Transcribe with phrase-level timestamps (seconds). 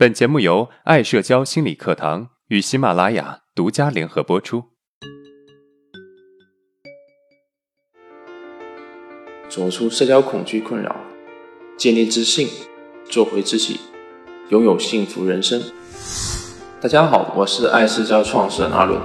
[0.00, 4.64] 本节目由爱社交心理课堂与喜马拉雅独家联合播出。
[9.50, 10.96] 走出社交恐惧困扰，
[11.76, 12.48] 建立自信，
[13.10, 13.78] 做回自己，
[14.48, 15.62] 拥有幸福人生。
[16.80, 18.98] 大家好，我是爱社交创始人阿伦。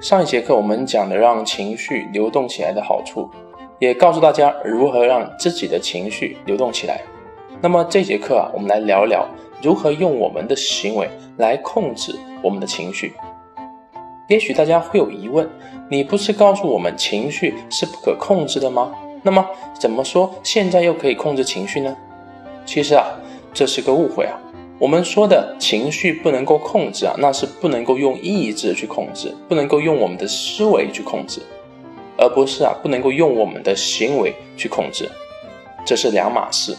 [0.00, 3.30] 上一节课我们讲了让情绪流动起来的好处。
[3.78, 7.02] 也告诉大家如何让自己的情绪流动起来。
[7.60, 9.26] 那么这节课啊，我们来聊聊
[9.62, 13.14] 如何用我们的行为来控制我们的情绪。
[14.28, 15.48] 也许大家会有疑问：
[15.88, 18.92] 你不是告诉我们情绪是不可控制的吗？
[19.22, 19.44] 那么
[19.78, 21.96] 怎么说现在又可以控制情绪呢？
[22.64, 23.06] 其实啊，
[23.52, 24.38] 这是个误会啊。
[24.78, 31.40] 我们说的情绪不能够控制啊，那是不能够用意志去控制，不能够用我们的思维去控制。
[32.18, 35.08] 而不是啊，不能够用我们的行为去控制，
[35.84, 36.76] 这是两码事。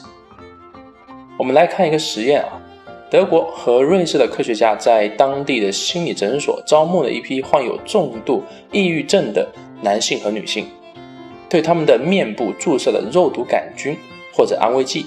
[1.37, 2.61] 我们来看一个实验啊，
[3.09, 9.47] 德国和瑞士的科学家在当地的心理诊所招募了一批患有重度抑郁症的
[9.81, 10.65] 男性和女性，
[11.47, 13.95] 对他们的面部注射了肉毒杆菌
[14.33, 15.05] 或者安慰剂。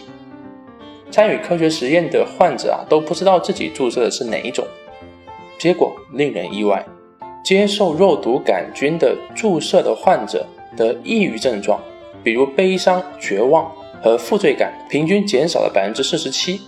[1.11, 4.65] 参与科学实验的患者啊，都不知道自己注射的是哪一种，
[5.59, 6.87] 结果令人意外。
[7.43, 10.47] 接受肉毒杆菌的注射的患者
[10.77, 11.81] 的抑郁症状，
[12.23, 13.71] 比如悲伤、绝望
[14.03, 16.61] 和负罪感，平均减少了百分之四十七。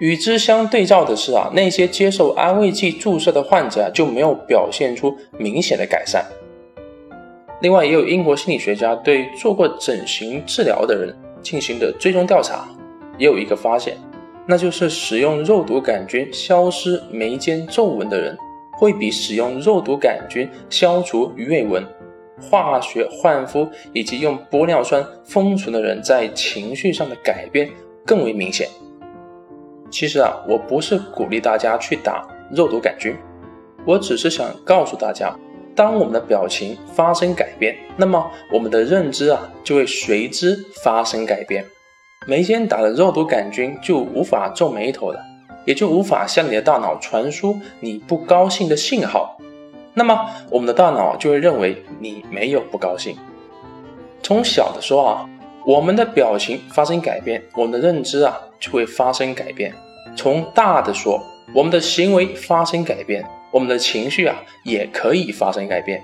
[0.00, 6.24] 与之相对照的是啊，那些接受安慰剂注射的患者就没有表现出明显的改善。
[7.60, 12.68] 另外，也有英国心理学家对做过整形治疗的人进行的追踪调查，
[13.18, 13.96] 也有一个发现，
[14.46, 18.38] 那就是使用肉毒杆菌消失眉间皱纹的人。
[18.78, 21.84] 会比使用肉毒杆菌消除鱼尾纹、
[22.40, 27.68] 化学焕肤以及用玻尿酸封存的人在情绪上的改变
[28.06, 28.68] 更为明显。
[29.90, 33.16] 其实啊，我不是鼓励大家去打肉毒杆菌，
[33.84, 35.34] 我只是想告诉大家，
[35.74, 41.64] 当我们的表情发生改变，那么我们的认知啊就会随之发生改变。
[42.26, 45.18] 眉间打了肉毒杆菌就无法皱眉头了。
[45.68, 49.38] 也就无法向你的大脑传输你不高兴的信号，
[49.92, 53.14] 那么我们的大脑就会认为你没有不高兴。
[54.22, 55.28] 从小的说啊，
[55.66, 59.70] 我们的表情发生改变，我们的认知啊就会发生改变。
[60.16, 61.22] 从大的说，
[61.54, 66.02] 我们的行为发生改变，我们的情绪啊也可以发生改变。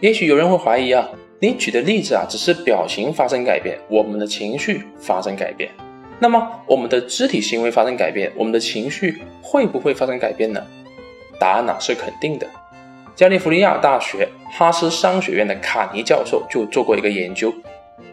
[0.00, 5.70] 也许有人会怀疑啊，你举的例子啊只是表情发生改变，我们的情绪发生改变。
[6.20, 10.62] 那么，我们的肢体行为发生改变，我们的情绪会不会发生改变呢？
[11.38, 12.46] 答案呢是肯定的。
[13.16, 17.52] 加利福尼亚大学哈斯商学院的卡尼教授就做过一个研究，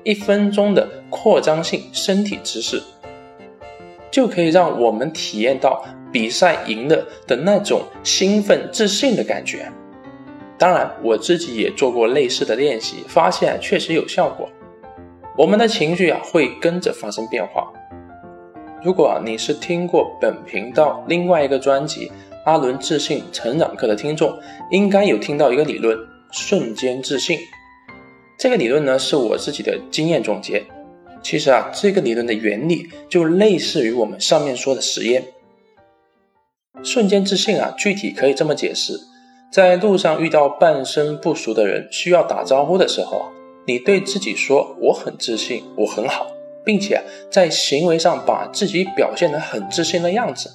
[0.03, 2.81] 一分钟的扩张性身体姿势，
[4.11, 9.71] 就可以让我们体验到比赛赢了的那种兴奋、自信的感觉。
[10.57, 14.49] 当然，我自己也做过类似的练习，发现确实有效果。
[15.37, 17.71] 我们的情绪啊会跟着发生变化。
[18.83, 22.07] 如果你是听过本频道另外一个专辑
[22.45, 24.35] 《阿伦自信成长课》的听众，
[24.71, 25.95] 应该有听到一个理论——
[26.33, 27.37] 瞬间自信。
[28.39, 30.65] 这个理论呢，是我自己的经验总结。
[31.21, 35.25] 其实啊，这个理论的原理就类似于我们上面说的实验。
[36.81, 38.99] 瞬间自信啊，具体可以这么解释：
[39.53, 43.29] 在路上遇到半生不熟的人，需要打招呼的时候啊，
[43.67, 46.25] 你对自己说：“我很自信，我很好。”
[46.63, 50.49] 并且在行为上把自己表现得很自信的样子，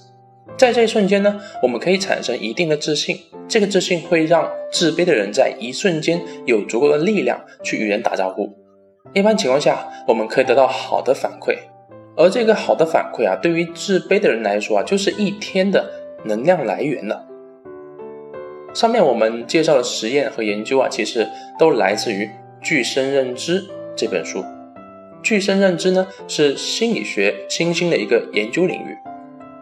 [0.56, 3.20] 在这一瞬间呢，我们可以产生一定的自信。
[3.48, 8.50] 这个自信会让自卑的人在一瞬间有足够的力量去与人打招呼。
[9.14, 11.56] 一般情况下，我们可以得到好的反馈，
[12.16, 15.88] 而这个好的反馈啊，对于自卑的人来说啊，就是一天的
[16.24, 17.24] 能量来源了。
[18.74, 22.24] 上面我们介绍的实验和研究啊，其实都来自于
[22.60, 23.62] 《具身认知》
[23.94, 24.44] 这本书。
[25.26, 28.96] 具身认知呢，是心理学新兴的一个研究领域。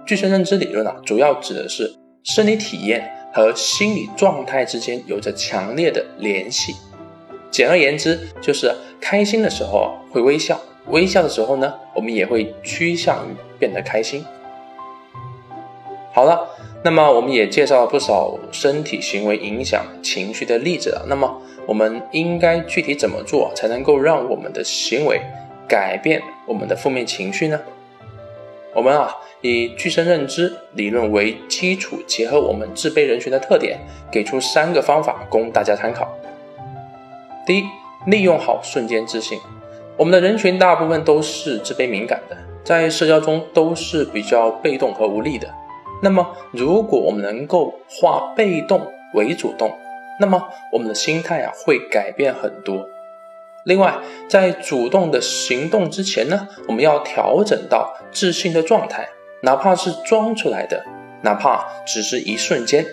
[0.04, 1.90] 具身认知理论啊，主要指的是
[2.22, 6.74] 生理体验和心理状态之间有着强烈的联系。
[7.50, 14.22] 简而言之，就是开心的时候会微笑，微笑的时候呢，我们也会趋向于变得开心。
[16.12, 16.46] 好了，
[16.84, 21.06] 那么我们也介绍了不少身体行为影响情绪的例子了。
[21.08, 25.22] 那么我们应该具体怎么做才能够让我们的行为？
[25.68, 27.60] 改变我们的负面情绪呢？
[28.74, 33.78] 我们啊以具身认知理论为基础，结合我们自卑人群的特点，
[34.10, 36.12] 给出三个方法供大家参考。
[37.46, 37.64] 第一，
[38.06, 39.38] 利用好瞬间自信。
[39.96, 45.48] 我们的人群大部分都是自卑敏感的，在社交中都是比较被动和无力的。
[46.02, 49.72] 那么，如果我们能够化被动为主动，
[50.18, 52.88] 那么我们的心态啊会改变很多。
[53.64, 53.96] 另外，
[54.28, 59.08] 在主动的行动之前呢，我们要调整到自信的状态，
[59.42, 60.84] 哪怕是装出来的，
[61.22, 62.84] 哪怕只是一瞬间。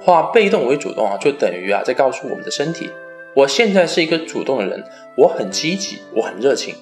[0.00, 2.90] 化被动为主动啊，就等于啊在告诉我们的身体，
[3.34, 4.84] 我现在是一个主动的人，
[5.16, 6.74] 我很积极，我很热情。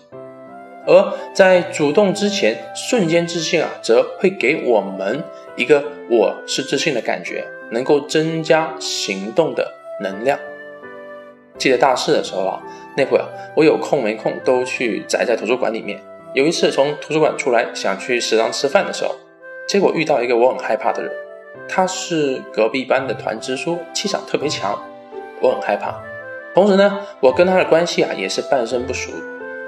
[0.87, 5.23] 而在主动之前，瞬间自信啊，则会给我们
[5.55, 10.39] 一个我是自信的感觉，能够增加行动的能量。
[11.61, 12.59] 记得大四的时候啊，
[12.97, 13.25] 那会儿
[13.55, 16.01] 我有空没空都去宅在图书馆里面。
[16.33, 19.15] 有一次从图书馆出来，想去食堂吃饭的时候，
[19.69, 21.12] 结果遇到一个我很害怕的人，
[21.69, 24.83] 他是隔壁班的团支书，气场特别强，
[25.43, 26.01] 我很害怕。
[26.55, 29.11] 同时呢，我跟他的关系啊也是半生不熟。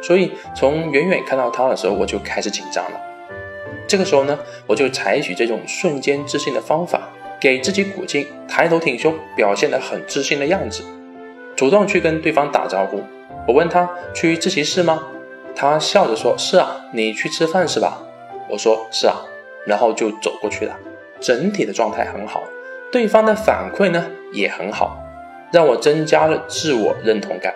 [0.02, 3.00] 所以从远远看到他的时候，我就开始紧张了。
[3.86, 7.02] 这个时候呢，我就采取这种瞬间自信的方法，
[7.38, 10.82] 给自己鼓劲，抬头挺胸，表现得很自信的样子，
[11.56, 13.02] 主动去跟对方打招呼。
[13.46, 15.02] 我问他去自习室吗？
[15.54, 18.02] 他笑着说：“是啊，你去吃饭是吧？”
[18.48, 19.16] 我说：“是啊。”
[19.66, 20.76] 然后就走过去了。
[21.20, 22.42] 整体的状态很好，
[22.90, 24.96] 对方的反馈呢也很好，
[25.52, 27.54] 让我增加了自我认同感。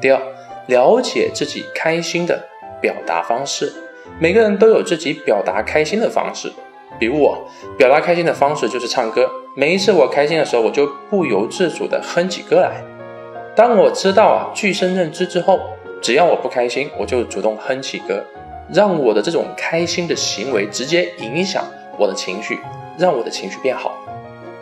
[0.00, 0.20] 第二。
[0.68, 2.46] 了解自己开心的
[2.78, 3.72] 表达方式，
[4.20, 6.52] 每个人都有自己表达开心的方式。
[6.98, 7.48] 比如我
[7.78, 12.82] 表达开心的方式就是唱歌，每一次我开心的时候，我就不由自主地哼起歌来。
[13.56, 15.58] 当我知道啊具身认知之后，
[16.00, 18.24] 只要我不开心，我就主动哼起歌，
[18.72, 21.64] 让我的这种开心的行为直接影响
[21.98, 22.60] 我的情绪，
[22.96, 23.98] 让我的情绪变好。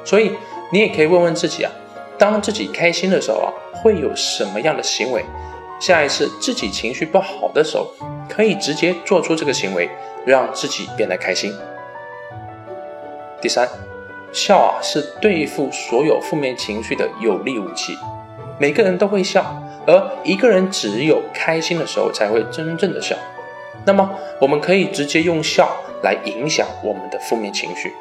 [0.04, 0.32] 所以
[0.72, 1.70] 你也可以问问自己啊，
[2.16, 3.52] 当自己开心的时候啊，
[3.82, 5.24] 会有什么样的行为？
[5.78, 7.92] 下一次自己情绪不好的时候，
[8.30, 9.90] 可以直接做出这个行为，
[10.24, 11.52] 让自己变得开心。
[13.42, 13.68] 第三，
[14.36, 17.96] 笑啊是对付所有负面情绪的有力武器。
[18.60, 23.16] 每个人都会笑，而一个人只有开心的时候才会真正的笑。
[23.86, 27.94] 那么，我们可以直接用笑来影响我们的负面情绪。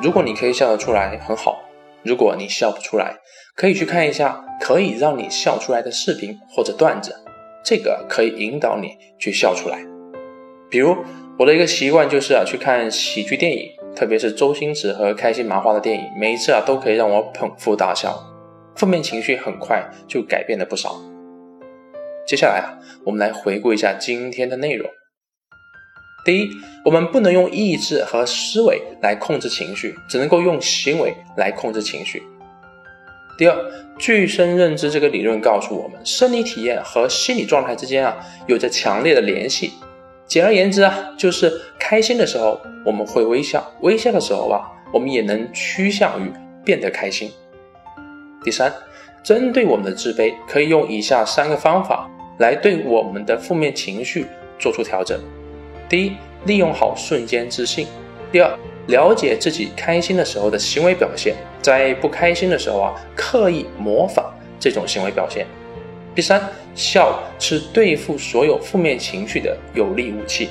[0.00, 1.60] 如果你可以笑得出来，很好。
[2.04, 3.16] 如果你笑不出来，
[3.56, 7.16] 可以去看一下可以让你笑出来的视频或者段子，
[7.64, 9.80] 这个可以引导你去笑出来。
[10.70, 10.96] 比如
[11.36, 18.20] 我的一个习惯就是啊，去看喜剧电影，特别是周星驰和开心麻花的电影，每一次啊都可以让我捧腹大笑，
[18.74, 21.00] 负面情绪很快就改变了不少。
[22.26, 24.90] 接下来啊，我们来回顾一下今天的内容。
[26.24, 26.50] 第一，
[26.84, 32.22] 我们不能用意志和思维来控制情绪，只能够用行为来控制情绪。
[33.36, 33.56] 第二，
[33.98, 38.16] 具身认知这个理论告诉我们，生理体验和心理状态之间啊
[38.46, 39.72] 有着强烈的联系。
[40.26, 46.32] 简而言之啊，就是开心的时候我们会微笑，微笑的时候啊，我们也能趋向于
[46.64, 47.30] 变得开心。
[48.42, 48.72] 第三，
[49.22, 54.26] 针对我们的自卑，可以用以下三个方法来对我们的负面情绪
[54.58, 55.18] 做出调整。
[55.88, 56.12] 第一，
[56.46, 57.86] 利用好瞬间自信；
[58.32, 58.50] 第二，
[58.86, 65.46] 了解自己开心的时候的行为表现，在不开心的时候啊，刻意模仿这种行为表现；
[66.14, 66.40] 第三，
[66.76, 70.48] 笑是对付所有负面情绪的有力武器。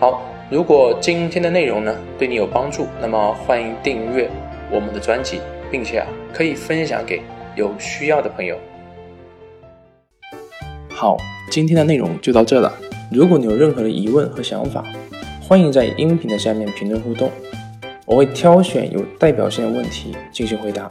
[0.00, 4.28] 好，如果今天的内容呢对你有帮助，那么欢迎订阅
[4.72, 5.40] 我们的专辑，
[5.70, 7.22] 并且啊可以分享给
[7.54, 8.58] 有需要的朋友。
[10.90, 11.16] 好，
[11.48, 12.72] 今天的内容就到这了。
[13.12, 14.84] 如果你有任何的疑问和想法，
[15.40, 17.30] 欢迎在音频的下面评论互动，
[18.04, 20.90] 我会挑选有代表性的问题进行回答。